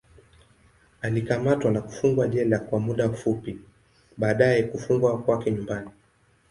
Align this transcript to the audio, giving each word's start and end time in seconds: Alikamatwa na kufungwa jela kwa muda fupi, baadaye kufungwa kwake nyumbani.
Alikamatwa 1.01 1.71
na 1.71 1.81
kufungwa 1.81 2.27
jela 2.27 2.59
kwa 2.59 2.79
muda 2.79 3.09
fupi, 3.09 3.59
baadaye 4.17 4.63
kufungwa 4.63 5.21
kwake 5.23 5.51
nyumbani. 5.51 5.89